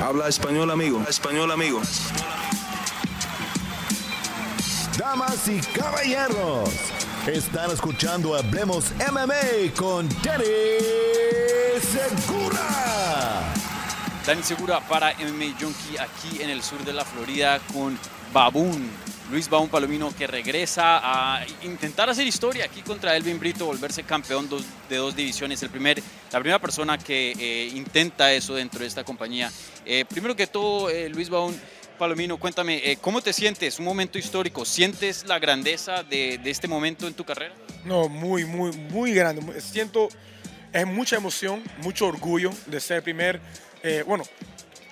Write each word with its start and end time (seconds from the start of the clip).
Habla 0.00 0.28
español, 0.28 0.70
amigo. 0.70 1.02
Español, 1.08 1.50
amigo. 1.50 1.82
Damas 4.96 5.48
y 5.48 5.60
caballeros, 5.60 6.70
están 7.26 7.70
escuchando 7.72 8.36
Hablemos 8.36 8.92
MMA 9.10 9.74
con 9.76 10.08
Danny 10.22 10.44
Segura. 11.80 13.52
Dani 14.24 14.42
Segura 14.42 14.80
para 14.88 15.14
MMA 15.14 15.56
Junkie 15.60 15.98
aquí 15.98 16.42
en 16.42 16.50
el 16.50 16.62
sur 16.62 16.84
de 16.84 16.92
la 16.92 17.04
Florida 17.04 17.60
con 17.72 17.98
Baboon. 18.32 19.07
Luis 19.30 19.50
Baboon 19.50 19.68
Palomino 19.68 20.14
que 20.16 20.26
regresa 20.26 21.00
a 21.02 21.44
intentar 21.62 22.08
hacer 22.08 22.26
historia 22.26 22.64
aquí 22.64 22.80
contra 22.80 23.14
Elvin 23.14 23.38
Brito, 23.38 23.66
volverse 23.66 24.02
campeón 24.02 24.48
de 24.88 24.96
dos 24.96 25.14
divisiones. 25.14 25.62
El 25.62 25.68
primer, 25.68 26.02
la 26.32 26.38
primera 26.38 26.58
persona 26.58 26.96
que 26.96 27.32
eh, 27.38 27.70
intenta 27.74 28.32
eso 28.32 28.54
dentro 28.54 28.80
de 28.80 28.86
esta 28.86 29.04
compañía. 29.04 29.52
Eh, 29.84 30.06
primero 30.08 30.34
que 30.34 30.46
todo, 30.46 30.88
eh, 30.88 31.10
Luis 31.10 31.28
Baboon 31.28 31.54
Palomino, 31.98 32.38
cuéntame, 32.38 32.96
¿cómo 33.02 33.20
te 33.20 33.34
sientes? 33.34 33.78
Un 33.78 33.84
momento 33.84 34.18
histórico. 34.18 34.64
¿Sientes 34.64 35.26
la 35.26 35.38
grandeza 35.38 36.02
de, 36.04 36.40
este 36.44 36.66
momento 36.66 37.06
en 37.06 37.12
tu 37.12 37.24
carrera? 37.24 37.54
No, 37.84 38.08
muy, 38.08 38.46
muy, 38.46 38.72
muy 38.72 39.12
grande. 39.12 39.60
Siento, 39.60 40.08
mucha 40.86 41.16
emoción, 41.16 41.62
mucho 41.82 42.06
orgullo 42.06 42.50
de 42.66 42.80
ser 42.80 42.98
el 42.98 43.02
primer, 43.02 43.40
bueno, 44.06 44.22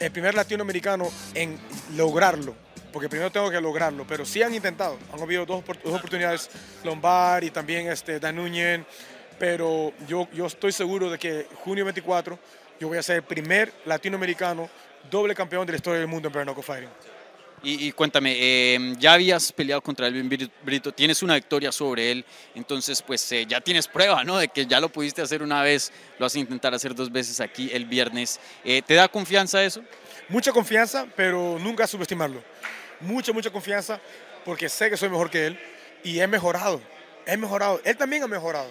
el 0.00 0.10
primer 0.10 0.34
latinoamericano 0.34 1.08
en 1.34 1.56
lograrlo. 1.96 2.65
Porque 2.96 3.10
primero 3.10 3.30
tengo 3.30 3.50
que 3.50 3.60
lograrlo, 3.60 4.06
pero 4.06 4.24
sí 4.24 4.42
han 4.42 4.54
intentado. 4.54 4.98
Han 5.12 5.20
habido 5.20 5.44
dos, 5.44 5.62
dos 5.84 5.92
oportunidades, 5.94 6.48
Lombard 6.82 7.44
y 7.44 7.50
también 7.50 7.88
este, 7.88 8.18
Dan 8.18 8.36
Núñez, 8.36 8.80
pero 9.38 9.92
yo, 10.08 10.26
yo 10.32 10.46
estoy 10.46 10.72
seguro 10.72 11.10
de 11.10 11.18
que 11.18 11.46
junio 11.62 11.84
24 11.84 12.38
yo 12.80 12.88
voy 12.88 12.96
a 12.96 13.02
ser 13.02 13.16
el 13.16 13.22
primer 13.22 13.70
latinoamericano 13.84 14.70
doble 15.10 15.34
campeón 15.34 15.66
de 15.66 15.72
la 15.72 15.76
historia 15.76 15.98
del 16.00 16.08
mundo 16.08 16.30
en 16.34 16.44
knuckle 16.44 16.62
fighting. 16.62 16.88
Y, 17.62 17.86
y 17.88 17.92
cuéntame, 17.92 18.34
eh, 18.34 18.94
ya 18.98 19.12
habías 19.12 19.52
peleado 19.52 19.82
contra 19.82 20.06
Elvin 20.06 20.30
Bri- 20.30 20.50
Brito, 20.62 20.90
tienes 20.90 21.22
una 21.22 21.34
victoria 21.34 21.72
sobre 21.72 22.10
él, 22.12 22.24
entonces 22.54 23.02
pues 23.02 23.30
eh, 23.32 23.44
ya 23.46 23.60
tienes 23.60 23.86
prueba, 23.88 24.24
¿no? 24.24 24.38
De 24.38 24.48
que 24.48 24.64
ya 24.64 24.80
lo 24.80 24.88
pudiste 24.88 25.20
hacer 25.20 25.42
una 25.42 25.60
vez, 25.62 25.92
lo 26.18 26.24
vas 26.24 26.34
a 26.34 26.38
intentar 26.38 26.72
hacer 26.72 26.94
dos 26.94 27.12
veces 27.12 27.40
aquí 27.42 27.68
el 27.74 27.84
viernes. 27.84 28.40
Eh, 28.64 28.80
¿Te 28.80 28.94
da 28.94 29.06
confianza 29.06 29.62
eso? 29.62 29.82
Mucha 30.30 30.50
confianza, 30.50 31.06
pero 31.14 31.58
nunca 31.60 31.86
subestimarlo. 31.86 32.42
Mucha, 33.00 33.32
mucha 33.32 33.50
confianza, 33.50 34.00
porque 34.44 34.68
sé 34.68 34.90
que 34.90 34.96
soy 34.96 35.08
mejor 35.08 35.30
que 35.30 35.46
él 35.48 35.58
y 36.02 36.20
he 36.20 36.26
mejorado. 36.26 36.80
He 37.26 37.36
mejorado. 37.36 37.80
Él 37.84 37.96
también 37.96 38.22
ha 38.22 38.26
mejorado. 38.26 38.70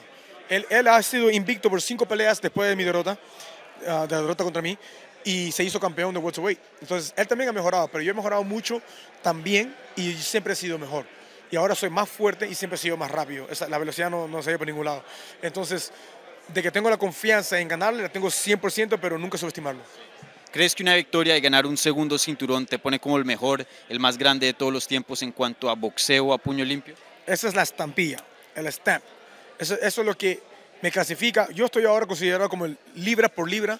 Él, 0.50 0.66
él 0.70 0.88
ha 0.88 1.02
sido 1.02 1.30
invicto 1.30 1.70
por 1.70 1.82
cinco 1.82 2.06
peleas 2.06 2.42
después 2.42 2.70
de 2.70 2.76
mi 2.76 2.84
derrota, 2.84 3.18
ah, 3.88 4.06
de 4.08 4.16
la 4.16 4.22
derrota 4.22 4.44
contra 4.44 4.62
mí, 4.62 4.78
y 5.24 5.52
se 5.52 5.64
hizo 5.64 5.80
campeón 5.80 6.14
de 6.14 6.20
welterweight. 6.20 6.60
Entonces, 6.82 7.14
él 7.18 7.28
también 7.28 7.50
ha 7.50 7.54
mejorado, 7.54 7.88
pero 7.88 8.04
yo 8.04 8.12
he 8.12 8.14
mejorado 8.14 8.44
mucho 8.44 8.82
también 9.22 9.76
y 9.96 10.14
siempre 10.14 10.54
he 10.54 10.56
sido 10.56 10.78
mejor. 10.78 11.06
Y 11.52 11.56
ahora 11.56 11.76
soy 11.76 11.90
más 11.90 12.10
fuerte 12.10 12.48
y 12.48 12.56
siempre 12.56 12.76
he 12.76 12.80
sido 12.80 12.96
más 12.98 13.10
rápido. 13.12 13.48
Esa- 13.50 13.68
la 13.68 13.78
velocidad 13.78 14.10
no, 14.10 14.28
no 14.28 14.42
se 14.44 14.52
ve 14.52 14.58
por 14.58 14.68
ningún 14.68 14.86
lado. 14.86 15.04
Entonces, 15.42 15.92
de 16.48 16.62
que 16.62 16.70
tengo 16.72 16.90
la 16.92 16.98
confianza 16.98 17.60
en 17.60 17.68
ganarle, 17.68 18.04
la 18.04 18.10
tengo 18.10 18.30
100%, 18.30 19.00
pero 19.00 19.18
nunca 19.18 19.38
subestimarlo. 19.38 19.82
¿Crees 20.56 20.74
que 20.74 20.84
una 20.84 20.96
victoria 20.96 21.36
y 21.36 21.42
ganar 21.42 21.66
un 21.66 21.76
segundo 21.76 22.18
cinturón 22.18 22.66
te 22.66 22.80
pone 22.80 22.98
como 22.98 23.18
el 23.18 23.26
mejor, 23.26 23.68
el 23.90 24.00
más 24.00 24.18
grande 24.18 24.46
de 24.46 24.54
todos 24.54 24.72
los 24.72 24.88
tiempos 24.88 25.22
en 25.22 25.34
cuanto 25.34 25.70
a 25.70 25.76
boxeo 25.76 26.32
a 26.32 26.38
puño 26.38 26.64
limpio? 26.64 26.96
Esa 27.28 27.50
es 27.50 27.56
la 27.56 27.64
estampilla, 27.64 28.24
el 28.56 28.66
stamp. 28.72 29.04
Eso, 29.60 29.74
eso 29.74 30.00
es 30.00 30.08
lo 30.08 30.18
que 30.18 30.42
me 30.82 30.92
clasifica. 30.92 31.50
Yo 31.52 31.66
estoy 31.66 31.84
ahora 31.84 32.06
considerado 32.06 32.48
como 32.48 32.64
el 32.64 32.78
libra 32.96 33.28
por 33.28 33.50
libra 33.50 33.78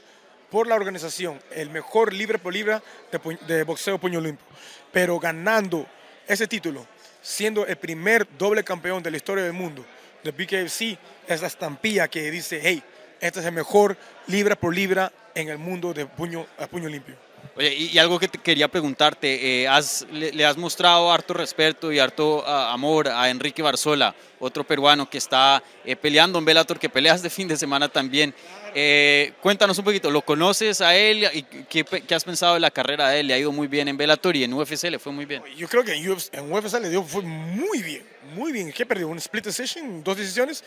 por 0.52 0.68
la 0.68 0.76
organización, 0.76 1.40
el 1.52 1.70
mejor 1.70 2.12
libra 2.12 2.38
por 2.40 2.52
libra 2.52 2.84
de, 3.10 3.38
de 3.48 3.64
boxeo 3.64 3.98
puño 3.98 4.20
limpio. 4.20 4.46
Pero 4.92 5.18
ganando 5.18 5.88
ese 6.28 6.46
título, 6.46 6.86
siendo 7.22 7.66
el 7.66 7.78
primer 7.78 8.28
doble 8.38 8.66
campeón 8.66 9.02
de 9.02 9.12
la 9.12 9.16
historia 9.16 9.46
del 9.46 9.54
mundo 9.54 9.86
de 10.26 10.32
BKFC, 10.32 11.00
es 11.26 11.40
la 11.40 11.48
estampilla 11.48 12.10
que 12.10 12.30
dice, 12.30 12.60
hey, 12.62 12.84
este 13.26 13.40
es 13.40 13.46
el 13.46 13.52
mejor 13.52 13.98
libra 14.28 14.56
por 14.56 14.74
libra 14.74 15.12
en 15.34 15.50
el 15.50 15.58
mundo 15.58 15.94
de 15.94 16.06
puño, 16.06 16.46
a 16.58 16.68
puño 16.68 16.88
limpio. 16.88 17.16
Oye, 17.58 17.74
y, 17.74 17.98
algo 17.98 18.20
que 18.20 18.28
te 18.28 18.38
quería 18.38 18.68
preguntarte, 18.68 19.64
eh, 19.64 19.70
le 20.12 20.46
has 20.46 20.58
mostrado 20.58 21.12
harto 21.12 21.34
respeto 21.34 21.92
y 21.92 22.00
harto 22.00 22.44
ah, 22.46 22.74
amor 22.74 23.08
a 23.08 23.30
Enrique 23.30 23.62
Barzola, 23.62 24.14
otro 24.40 24.66
peruano 24.66 25.10
que 25.10 25.18
está 25.18 25.64
eh, 25.86 25.96
peleando 25.96 26.38
en 26.38 26.46
Bellator, 26.46 26.80
que 26.80 26.90
peleas 26.90 27.22
de 27.22 27.30
fin 27.30 27.48
de 27.48 27.56
semana 27.56 27.88
también. 27.88 28.34
Eh, 28.78 29.32
cuéntanos 29.42 29.78
un 29.80 29.86
poquito, 29.86 30.12
¿lo 30.12 30.22
conoces 30.22 30.82
a 30.82 30.94
él 30.98 31.30
y 31.34 31.44
qué, 31.44 31.86
qué 31.86 32.14
has 32.14 32.26
pensado 32.26 32.56
de 32.56 32.60
la 32.60 32.72
carrera 32.72 33.08
de 33.08 33.22
él? 33.22 33.28
Le 33.28 33.34
ha 33.34 33.38
ido 33.38 33.54
muy 33.54 33.68
bien 33.68 33.88
en 33.88 33.96
Bellator 33.96 34.36
y 34.36 34.44
en 34.44 34.54
UFC 34.54 34.84
le 34.90 35.00
fue 35.00 35.14
muy 35.14 35.26
bien. 35.26 35.42
Yo 35.56 35.70
creo 35.70 35.82
que 35.84 35.94
en 35.94 36.12
UFC, 36.12 36.34
en 36.36 36.52
UFC 36.52 36.74
le 36.82 36.90
dio 36.90 37.02
fue 37.04 37.22
muy 37.22 37.82
bien, 37.82 38.04
muy 38.34 38.52
bien. 38.52 38.74
¿Qué 38.74 38.86
perdió? 38.86 39.08
¿Un 39.08 39.18
split 39.18 39.46
decision? 39.46 40.04
¿Dos 40.04 40.18
decisiones? 40.18 40.62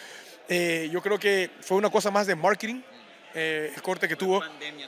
Eh, 0.49 0.89
yo 0.91 1.03
creo 1.03 1.19
que 1.19 1.51
fue 1.61 1.77
una 1.77 1.91
cosa 1.91 2.11
más 2.11 2.27
de 2.27 2.35
marketing, 2.35 2.81
eh, 3.35 3.73
el 3.77 3.83
corte 3.83 4.09
que 4.09 4.17
tuvo. 4.17 4.43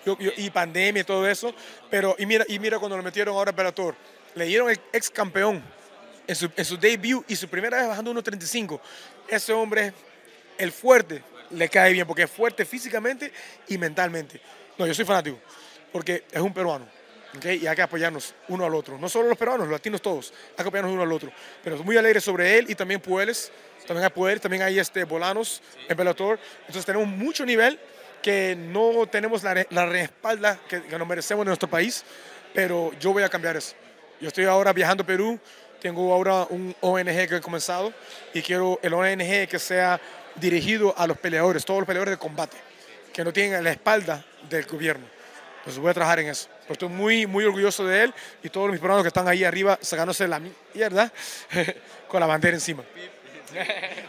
Yo- 0.07 0.17
yo- 0.19 0.33
y 0.39 0.49
pandemia 0.49 1.03
y 1.03 1.05
todo 1.05 1.29
eso. 1.29 1.55
Pero, 1.91 2.17
y 2.19 2.25
mira, 2.25 2.47
y 2.49 2.59
mira 2.59 2.79
cuando 2.79 2.97
lo 2.97 3.03
metieron 3.03 3.37
ahora 3.37 3.51
a 3.51 3.55
Bellator, 3.55 3.95
le 4.35 4.47
dieron 4.47 4.71
el 4.71 4.81
ex 4.95 5.11
campeón 5.11 5.63
en 6.27 6.35
su, 6.35 6.51
en 6.57 6.65
su 6.65 6.79
debut 6.79 7.23
y 7.31 7.37
su 7.37 7.49
primera 7.49 7.77
vez 7.77 7.87
bajando 7.87 8.15
1.35. 8.15 8.81
Ese 9.29 9.53
hombre, 9.53 9.93
el 10.57 10.73
fuerte, 10.73 11.23
le 11.51 11.69
cae 11.69 11.93
bien 11.93 12.07
porque 12.07 12.25
es 12.25 12.31
fuerte 12.31 12.65
físicamente 12.65 13.33
y 13.69 13.79
mentalmente. 13.79 14.41
No, 14.79 14.87
yo 14.87 14.95
soy 14.95 15.05
fanático 15.05 15.39
porque 15.93 16.25
es 16.31 16.41
un 16.41 16.53
peruano. 16.53 16.87
¿ok? 17.37 17.45
Y 17.45 17.67
hay 17.67 17.77
que 17.77 17.83
apoyarnos 17.83 18.35
uno 18.49 18.65
al 18.65 18.75
otro. 18.75 18.99
No 18.99 19.09
solo 19.09 19.29
los 19.29 19.39
peruanos, 19.39 19.67
los 19.67 19.73
latinos 19.73 20.03
todos. 20.03 20.33
Hay 20.57 20.65
que 20.65 20.69
apoyarnos 20.69 20.93
uno 20.93 21.03
al 21.03 21.13
otro. 21.13 21.33
Pero 21.63 21.83
muy 21.83 21.97
alegre 21.97 22.21
sobre 22.21 22.59
él 22.59 22.67
y 22.69 22.75
también 22.75 23.01
Pueles. 23.01 23.51
También 23.87 24.05
hay 24.05 24.11
Pueles, 24.11 24.41
también 24.41 24.63
hay 24.63 24.79
este, 24.79 25.05
Bolanos 25.05 25.63
en 25.89 25.97
Bellator. 25.97 26.39
Entonces 26.61 26.85
tenemos 26.85 27.09
mucho 27.09 27.45
nivel 27.45 27.79
que 28.23 28.55
no 28.57 29.07
tenemos 29.07 29.43
la, 29.43 29.67
la 29.71 29.87
respalda 29.87 30.59
que, 30.69 30.83
que 30.83 30.99
nos 30.99 31.09
merecemos 31.09 31.43
en 31.43 31.49
nuestro 31.49 31.69
país. 31.69 32.05
Pero 32.55 32.93
yo 33.01 33.13
voy 33.13 33.23
a 33.23 33.29
cambiar 33.29 33.57
eso. 33.57 33.75
Yo 34.21 34.29
estoy 34.29 34.45
ahora 34.45 34.73
viajando 34.73 35.03
a 35.03 35.07
Perú. 35.07 35.39
Tengo 35.81 36.13
ahora 36.13 36.47
un 36.51 36.77
ONG 36.83 37.27
que 37.27 37.37
he 37.37 37.41
comenzado 37.41 37.95
y 38.35 38.43
quiero 38.43 38.79
el 38.83 38.93
ONG 38.93 39.49
que 39.49 39.59
sea 39.59 39.99
dirigido 40.37 40.95
a 40.97 41.07
los 41.07 41.19
peleadores, 41.19 41.65
todos 41.65 41.81
los 41.81 41.87
peleadores 41.87 42.13
de 42.13 42.19
combate, 42.19 42.57
que 43.13 43.25
no 43.25 43.33
tienen 43.33 43.63
la 43.63 43.71
espalda 43.71 44.25
del 44.49 44.65
gobierno. 44.65 45.07
Entonces 45.59 45.81
voy 45.81 45.91
a 45.91 45.95
trabajar 45.95 46.21
en 46.21 46.29
eso. 46.29 46.49
Pero 46.63 46.73
estoy 46.73 46.89
muy, 46.89 47.27
muy 47.27 47.45
orgulloso 47.45 47.85
de 47.85 48.05
él 48.05 48.15
y 48.43 48.49
todos 48.49 48.71
mis 48.71 48.81
peruanos 48.81 49.05
que 49.05 49.09
están 49.09 49.29
ahí 49.29 49.45
arriba 49.45 49.79
sacándose 49.83 50.27
la 50.27 50.41
mierda 50.75 51.13
con 52.09 52.21
la 52.21 52.27
bandera 52.27 52.57
encima. 52.57 52.83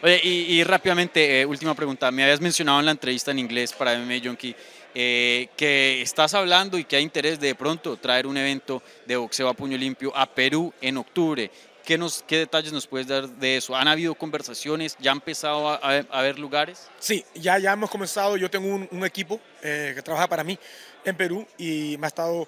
Oye, 0.03 0.21
y, 0.23 0.29
y 0.53 0.63
rápidamente, 0.63 1.41
eh, 1.41 1.45
última 1.45 1.73
pregunta. 1.73 2.09
Me 2.11 2.23
habías 2.23 2.39
mencionado 2.39 2.79
en 2.79 2.85
la 2.85 2.91
entrevista 2.91 3.31
en 3.31 3.39
inglés 3.39 3.73
para 3.73 3.97
MMA 3.97 4.19
Junkie 4.23 4.55
eh, 4.93 5.47
que 5.55 6.01
estás 6.01 6.33
hablando 6.33 6.77
y 6.77 6.83
que 6.83 6.97
hay 6.97 7.03
interés 7.03 7.39
de, 7.39 7.47
de 7.47 7.55
pronto 7.55 7.95
traer 7.95 8.27
un 8.27 8.35
evento 8.35 8.83
de 9.05 9.15
boxeo 9.15 9.47
a 9.47 9.53
puño 9.53 9.77
limpio 9.77 10.15
a 10.15 10.25
Perú 10.25 10.73
en 10.81 10.97
octubre. 10.97 11.49
¿Qué, 11.85 11.97
nos, 11.97 12.23
¿Qué 12.27 12.37
detalles 12.37 12.71
nos 12.71 12.85
puedes 12.87 13.07
dar 13.07 13.27
de 13.27 13.57
eso? 13.57 13.75
¿Han 13.75 13.87
habido 13.87 14.13
conversaciones? 14.15 14.95
¿Ya 14.99 15.11
han 15.11 15.17
empezado 15.17 15.67
a, 15.69 15.75
a- 15.75 16.05
a 16.11 16.19
haber 16.19 16.37
lugares? 16.39 16.87
Sí, 16.99 17.25
ya, 17.35 17.57
ya 17.59 17.73
hemos 17.73 17.89
comenzado. 17.89 18.37
Yo 18.37 18.49
tengo 18.49 18.67
un, 18.67 18.87
un 18.91 19.05
equipo 19.05 19.39
eh, 19.63 19.93
que 19.95 20.01
trabaja 20.01 20.27
para 20.27 20.43
mí 20.43 20.57
en 21.03 21.15
Perú 21.17 21.47
y 21.57 21.95
me 21.99 22.05
ha 22.05 22.09
estado 22.09 22.47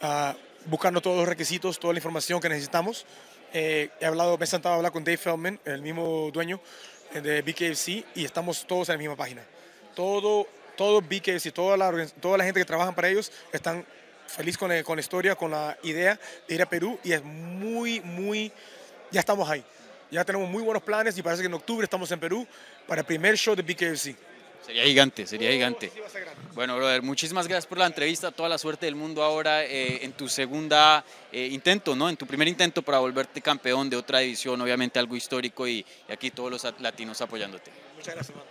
ah, 0.00 0.34
buscando 0.66 1.00
todos 1.00 1.18
los 1.18 1.28
requisitos, 1.28 1.78
toda 1.78 1.92
la 1.92 1.98
información 1.98 2.40
que 2.40 2.48
necesitamos. 2.48 3.04
Eh, 3.52 3.90
he 4.00 4.06
hablado, 4.06 4.38
me 4.38 4.44
he 4.44 4.48
sentado 4.48 4.74
a 4.74 4.76
hablar 4.76 4.92
con 4.92 5.04
Dave 5.04 5.18
Feldman, 5.18 5.60
el 5.64 5.82
mismo 5.82 6.30
dueño 6.32 6.60
eh, 7.12 7.20
de 7.20 7.42
BKFC, 7.42 8.04
y 8.18 8.24
estamos 8.24 8.66
todos 8.66 8.88
en 8.88 8.94
la 8.94 8.98
misma 8.98 9.16
página. 9.16 9.42
Todo, 9.94 10.46
todo 10.76 11.00
BKFC, 11.02 11.52
toda 11.52 11.76
la, 11.76 12.06
toda 12.20 12.38
la 12.38 12.44
gente 12.44 12.60
que 12.60 12.64
trabaja 12.64 12.92
para 12.92 13.08
ellos 13.08 13.30
están 13.52 13.84
feliz 14.30 14.56
con, 14.56 14.68
la- 14.70 14.82
con 14.82 14.96
la 14.96 15.00
historia, 15.00 15.34
con 15.34 15.50
la 15.50 15.76
idea 15.82 16.18
de 16.48 16.54
ir 16.54 16.62
a 16.62 16.66
Perú 16.68 16.98
y 17.04 17.12
es 17.12 17.22
muy, 17.22 18.00
muy, 18.00 18.50
ya 19.10 19.20
estamos 19.20 19.48
ahí. 19.48 19.64
Ya 20.10 20.24
tenemos 20.24 20.48
muy 20.48 20.62
buenos 20.62 20.82
planes 20.82 21.16
y 21.18 21.22
parece 21.22 21.42
que 21.42 21.46
en 21.46 21.54
octubre 21.54 21.84
estamos 21.84 22.10
en 22.10 22.18
Perú 22.18 22.46
para 22.86 23.00
el 23.02 23.06
primer 23.06 23.36
show 23.36 23.54
de 23.54 23.62
BKFC. 23.62 24.16
Sería 24.66 24.84
gigante, 24.84 25.26
sería 25.26 25.50
gigante. 25.52 25.90
Bueno, 26.52 26.76
brother, 26.76 27.00
muchísimas 27.00 27.48
gracias 27.48 27.66
por 27.66 27.78
la 27.78 27.86
entrevista. 27.86 28.30
Toda 28.30 28.48
la 28.48 28.58
suerte 28.58 28.86
del 28.86 28.94
mundo 28.94 29.22
ahora 29.22 29.64
eh, 29.64 30.04
en 30.04 30.12
tu 30.12 30.28
segunda 30.28 31.02
eh, 31.32 31.46
intento, 31.50 31.96
¿no? 31.96 32.08
En 32.10 32.16
tu 32.16 32.26
primer 32.26 32.46
intento 32.46 32.82
para 32.82 32.98
volverte 32.98 33.40
campeón 33.40 33.88
de 33.88 33.96
otra 33.96 34.18
división, 34.18 34.60
obviamente 34.60 34.98
algo 34.98 35.16
histórico 35.16 35.66
y, 35.66 35.84
y 36.08 36.12
aquí 36.12 36.30
todos 36.30 36.50
los 36.50 36.64
at- 36.64 36.78
latinos 36.80 37.20
apoyándote. 37.22 37.70
Muchas 37.96 38.14
gracias, 38.14 38.36
hermano. 38.36 38.50